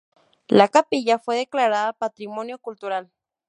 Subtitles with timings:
[0.47, 3.11] La capilla fue declarada Patrimonio Cultural.